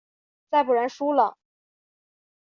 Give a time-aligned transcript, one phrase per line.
[0.49, 1.37] 再不然输了？